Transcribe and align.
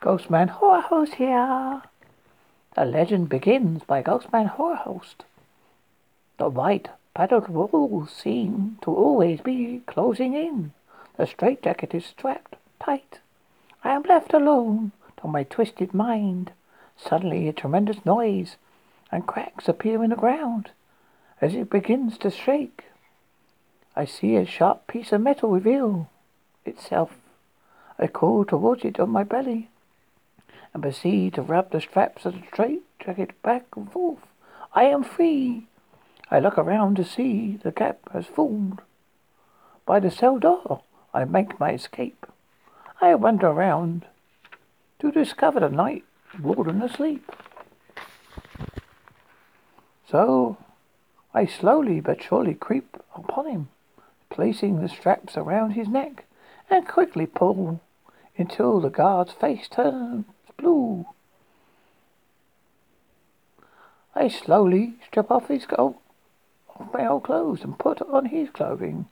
Ghostman 0.00 0.48
Horror 0.48 0.82
Host 0.82 1.14
here. 1.14 1.82
The 2.76 2.84
legend 2.84 3.28
begins 3.28 3.82
by 3.82 4.00
Ghostman 4.00 4.46
Horror 4.46 4.76
Host. 4.76 5.24
The 6.36 6.48
white 6.48 6.88
padded 7.14 7.48
walls 7.48 8.12
seem 8.12 8.78
to 8.82 8.94
always 8.94 9.40
be 9.40 9.82
closing 9.86 10.34
in. 10.34 10.72
The 11.16 11.26
straitjacket 11.26 11.96
is 11.96 12.06
strapped 12.06 12.54
tight. 12.78 13.18
I 13.82 13.90
am 13.90 14.04
left 14.04 14.32
alone 14.32 14.92
to 15.20 15.26
my 15.26 15.42
twisted 15.42 15.92
mind. 15.92 16.52
Suddenly 16.96 17.48
a 17.48 17.52
tremendous 17.52 18.06
noise 18.06 18.54
and 19.10 19.26
cracks 19.26 19.68
appear 19.68 20.04
in 20.04 20.10
the 20.10 20.16
ground 20.16 20.70
as 21.40 21.56
it 21.56 21.70
begins 21.70 22.18
to 22.18 22.30
shake. 22.30 22.84
I 23.96 24.04
see 24.04 24.36
a 24.36 24.46
sharp 24.46 24.86
piece 24.86 25.10
of 25.10 25.22
metal 25.22 25.50
reveal 25.50 26.08
itself. 26.64 27.16
I 27.98 28.06
crawl 28.06 28.44
towards 28.44 28.84
it 28.84 29.00
on 29.00 29.10
my 29.10 29.24
belly 29.24 29.70
and 30.72 30.82
proceed 30.82 31.34
to 31.34 31.42
rub 31.42 31.70
the 31.70 31.80
straps 31.80 32.24
of 32.24 32.34
the 32.34 32.46
straight 32.46 32.82
jacket 33.00 33.40
back 33.42 33.64
and 33.76 33.90
forth. 33.90 34.20
I 34.74 34.84
am 34.84 35.02
free. 35.02 35.66
I 36.30 36.40
look 36.40 36.58
around 36.58 36.96
to 36.96 37.04
see 37.04 37.58
the 37.62 37.72
gap 37.72 37.98
has 38.12 38.26
formed. 38.26 38.80
By 39.86 40.00
the 40.00 40.10
cell 40.10 40.38
door, 40.38 40.82
I 41.14 41.24
make 41.24 41.58
my 41.58 41.72
escape. 41.72 42.26
I 43.00 43.14
wander 43.14 43.46
around 43.46 44.04
to 44.98 45.10
discover 45.10 45.60
the 45.60 45.70
night 45.70 46.04
warden 46.42 46.82
asleep. 46.82 47.30
So 50.10 50.58
I 51.32 51.46
slowly 51.46 52.00
but 52.00 52.22
surely 52.22 52.54
creep 52.54 52.96
upon 53.14 53.46
him, 53.46 53.68
placing 54.30 54.80
the 54.80 54.88
straps 54.88 55.36
around 55.36 55.70
his 55.72 55.88
neck, 55.88 56.24
and 56.68 56.86
quickly 56.86 57.26
pull 57.26 57.80
until 58.36 58.80
the 58.80 58.90
guard's 58.90 59.32
face 59.32 59.68
turns 59.68 60.26
I 64.18 64.26
slowly 64.26 64.94
strip 65.06 65.30
off 65.30 65.46
his 65.46 65.64
old, 65.78 65.94
off 66.74 66.92
my 66.92 67.06
old 67.06 67.22
clothes 67.22 67.62
and 67.62 67.78
put 67.78 68.02
on 68.02 68.26
his 68.26 68.50
clothing. 68.50 69.06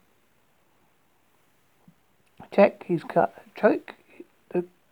Check 2.51 2.83
his 2.83 3.03
check 3.55 3.95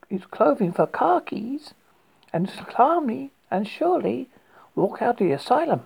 his 0.09 0.25
clothing 0.27 0.71
for 0.71 0.87
car 0.87 1.21
keys, 1.21 1.75
and 2.33 2.49
calmly 2.69 3.33
and 3.51 3.67
surely 3.67 4.29
walk 4.77 5.03
out 5.03 5.21
of 5.21 5.27
the 5.27 5.33
asylum. 5.33 5.83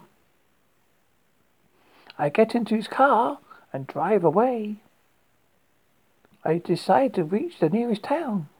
I 2.18 2.28
get 2.28 2.54
into 2.54 2.74
his 2.74 2.86
car 2.86 3.38
and 3.72 3.86
drive 3.86 4.24
away. 4.24 4.76
I 6.44 6.58
decide 6.58 7.14
to 7.14 7.24
reach 7.24 7.60
the 7.60 7.70
nearest 7.70 8.02
town. 8.02 8.50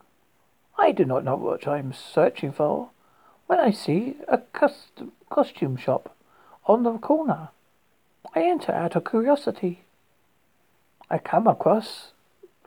I 0.79 0.93
do 0.93 1.05
not 1.05 1.25
know 1.25 1.37
what 1.37 1.69
I 1.69 1.79
am 1.79 1.93
searching 1.93 2.53
for 2.53 2.89
when 3.47 3.61
I 3.61 3.71
see 3.71 4.17
a 4.29 4.39
custom, 4.39 5.13
costume 5.31 5.77
shop 5.77 6.15
on 6.67 6.83
the 6.83 6.99
corner. 6.99 7.49
I 8.35 8.43
enter 8.43 8.73
out 8.73 8.97
of 8.97 9.05
curiosity. 9.05 9.83
I 11.11 11.19
come 11.19 11.47
across 11.47 12.13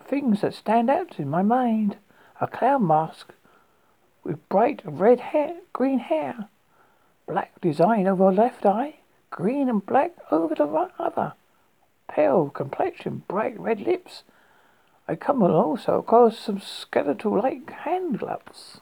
things 0.08 0.42
that 0.42 0.53
stand 0.53 0.90
out 0.90 1.20
in 1.20 1.30
my 1.30 1.42
mind. 1.44 1.98
A 2.40 2.48
clown 2.48 2.88
mask 2.88 3.34
with 4.23 4.50
bright 4.50 4.81
red 4.84 5.20
hair, 5.20 5.58
green 5.73 6.00
hair, 6.00 6.48
black 7.28 7.59
design 7.62 8.08
over 8.08 8.31
left 8.31 8.66
eye, 8.66 8.96
green 9.30 9.70
and 9.70 9.86
black 9.86 10.12
over 10.31 10.56
the 10.56 10.66
other, 11.00 11.34
pale 12.09 12.50
complexion, 12.50 13.23
bright 13.28 13.59
red 13.59 13.80
lips. 13.80 14.23
I 15.08 15.16
come 15.16 15.44
also 15.44 16.00
across 16.00 16.40
some 16.40 16.59
skeletal-like 16.59 17.70
hand 17.72 18.20
gloves. 18.20 18.80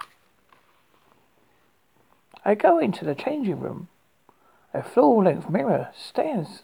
I 2.45 2.55
go 2.55 2.79
into 2.79 3.05
the 3.05 3.15
changing 3.15 3.59
room. 3.59 3.87
A 4.73 4.83
floor-length 4.83 5.49
mirror 5.49 5.89
stands 5.95 6.61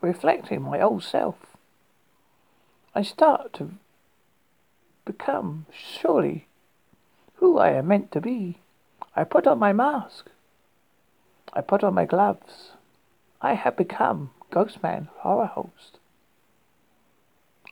reflecting 0.00 0.62
my 0.62 0.80
old 0.80 1.02
self. 1.02 1.36
I 2.94 3.02
start 3.02 3.52
to 3.54 3.72
become, 5.04 5.66
surely, 5.72 6.46
who 7.36 7.58
I 7.58 7.70
am 7.70 7.88
meant 7.88 8.12
to 8.12 8.20
be. 8.20 8.58
I 9.16 9.24
put 9.24 9.46
on 9.46 9.58
my 9.58 9.72
mask. 9.72 10.26
I 11.52 11.60
put 11.62 11.82
on 11.82 11.94
my 11.94 12.04
gloves. 12.04 12.72
I 13.40 13.54
have 13.54 13.76
become 13.76 14.30
Ghostman 14.52 15.08
Horror 15.18 15.46
Host. 15.46 15.98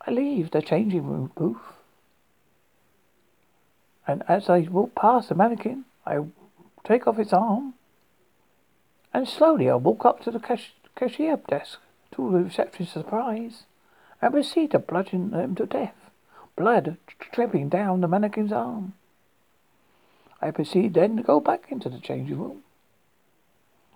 I 0.06 0.10
leave 0.10 0.50
the 0.50 0.62
changing 0.62 1.06
room 1.06 1.32
booth. 1.37 1.75
And 4.06 4.22
as 4.28 4.48
I 4.48 4.60
walk 4.60 4.94
past 4.94 5.28
the 5.28 5.34
mannequin, 5.34 5.84
I 6.06 6.21
take 6.86 7.06
off 7.06 7.19
its 7.19 7.32
arm. 7.32 7.74
And 9.12 9.28
slowly 9.28 9.69
I 9.69 9.74
walk 9.76 10.04
up 10.04 10.22
to 10.24 10.30
the 10.30 10.41
cash- 10.41 10.74
cashier 10.94 11.36
desk 11.48 11.80
to 12.12 12.30
the 12.30 12.44
receptionist's 12.44 12.94
surprise 12.94 13.64
and 14.22 14.32
proceed 14.32 14.70
to 14.70 14.78
bludgeon 14.78 15.30
them 15.30 15.50
um, 15.50 15.54
to 15.56 15.66
death 15.66 15.94
blood 16.56 16.97
dripping 17.32 17.69
down 17.69 18.00
the 18.00 18.08
mannequin's 18.08 18.52
arm. 18.52 18.94
I 20.41 20.50
proceed 20.50 20.94
then 20.94 21.16
to 21.19 21.22
go 21.22 21.38
back 21.38 21.66
into 21.70 21.88
the 21.88 22.00
changing 22.00 22.38
room 22.38 22.62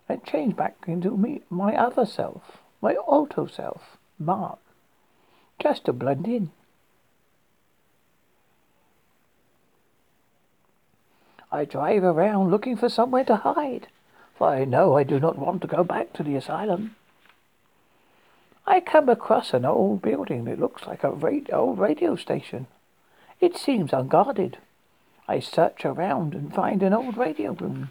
and 0.09 0.25
change 0.25 0.57
back 0.57 0.77
into 0.87 1.17
me, 1.17 1.43
my 1.49 1.75
other 1.75 2.05
self, 2.05 2.59
my 2.81 2.95
auto 2.95 3.47
self, 3.47 3.97
Mark, 4.19 4.59
just 5.61 5.87
to 5.87 5.93
blend 5.93 6.27
in. 6.27 6.51
I 11.53 11.65
drive 11.65 12.05
around 12.05 12.51
looking 12.51 12.77
for 12.77 12.89
somewhere 12.89 13.25
to 13.25 13.37
hide, 13.37 13.89
for 14.37 14.49
I 14.49 14.65
know 14.65 14.97
I 14.97 15.03
do 15.03 15.19
not 15.19 15.39
want 15.39 15.63
to 15.63 15.67
go 15.67 15.83
back 15.83 16.13
to 16.15 16.23
the 16.23 16.37
asylum. 16.37 16.95
I 18.67 18.79
come 18.79 19.09
across 19.09 19.53
an 19.53 19.65
old 19.65 20.01
building 20.01 20.45
that 20.45 20.61
looks 20.61 20.87
like 20.87 21.03
a 21.03 21.09
old 21.53 21.79
radio 21.79 22.15
station. 22.15 22.69
It 23.41 23.57
seems 23.57 23.93
unguarded. 23.93 24.59
I 25.27 25.41
search 25.41 25.85
around 25.85 26.35
and 26.35 26.55
find 26.55 26.83
an 26.83 26.93
old 26.93 27.17
radio 27.17 27.53
room. 27.53 27.91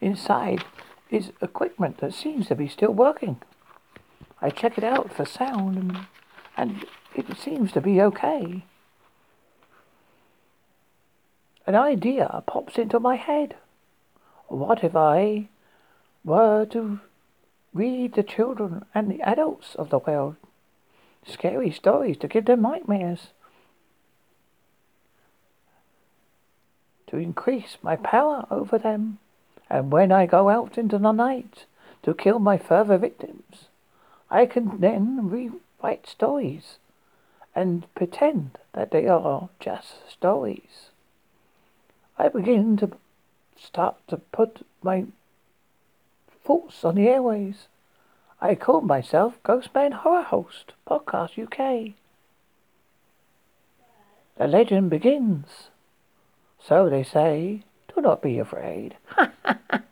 Inside 0.00 0.64
is 1.10 1.32
equipment 1.40 1.98
that 1.98 2.12
seems 2.12 2.48
to 2.48 2.54
be 2.54 2.68
still 2.68 2.92
working. 2.92 3.40
I 4.42 4.50
check 4.50 4.76
it 4.76 4.84
out 4.84 5.12
for 5.12 5.24
sound 5.24 5.76
and, 5.76 6.06
and 6.56 6.84
it 7.14 7.38
seems 7.38 7.72
to 7.72 7.80
be 7.80 8.00
okay. 8.02 8.64
An 11.66 11.74
idea 11.74 12.42
pops 12.46 12.78
into 12.78 12.98
my 12.98 13.16
head. 13.16 13.56
What 14.48 14.82
if 14.84 14.94
I 14.96 15.48
were 16.24 16.66
to 16.66 17.00
Read 17.74 18.12
the 18.12 18.22
children 18.22 18.84
and 18.94 19.10
the 19.10 19.22
adults 19.22 19.74
of 19.76 19.88
the 19.88 19.98
world 19.98 20.36
scary 21.26 21.70
stories 21.70 22.18
to 22.18 22.28
give 22.28 22.44
them 22.44 22.60
nightmares. 22.60 23.28
To 27.06 27.16
increase 27.16 27.78
my 27.80 27.96
power 27.96 28.44
over 28.50 28.76
them. 28.76 29.18
And 29.70 29.90
when 29.90 30.12
I 30.12 30.26
go 30.26 30.50
out 30.50 30.76
into 30.76 30.98
the 30.98 31.12
night 31.12 31.64
to 32.02 32.12
kill 32.12 32.38
my 32.38 32.58
further 32.58 32.98
victims, 32.98 33.68
I 34.30 34.44
can 34.44 34.80
then 34.80 35.30
rewrite 35.30 36.06
stories 36.06 36.76
and 37.54 37.86
pretend 37.94 38.58
that 38.74 38.90
they 38.90 39.06
are 39.06 39.48
just 39.60 40.10
stories. 40.10 40.90
I 42.22 42.28
begin 42.28 42.76
to 42.76 42.92
start 43.60 43.96
to 44.06 44.16
put 44.16 44.64
my 44.80 45.06
thoughts 46.44 46.84
on 46.84 46.94
the 46.94 47.08
airways. 47.08 47.66
I 48.40 48.54
call 48.54 48.80
myself 48.80 49.42
Ghostman 49.42 49.92
Horror 49.92 50.22
Host, 50.22 50.74
Podcast 50.88 51.36
UK. 51.36 51.94
The 54.38 54.46
legend 54.46 54.88
begins. 54.88 55.70
So 56.64 56.88
they 56.88 57.02
say, 57.02 57.64
do 57.92 58.00
not 58.00 58.22
be 58.22 58.38
afraid. 58.38 58.98